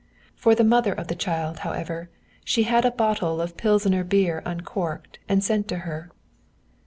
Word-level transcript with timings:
For 0.35 0.55
the 0.55 0.63
mother 0.63 0.93
of 0.93 1.09
the 1.09 1.15
child, 1.15 1.59
however, 1.59 2.09
she 2.43 2.63
had 2.63 2.85
a 2.85 2.91
bottle 2.91 3.39
of 3.39 3.55
Pilsener 3.55 4.03
beer 4.03 4.41
uncorked, 4.47 5.19
and 5.29 5.43
sent 5.43 5.67
to 5.67 5.77
her. 5.85 6.09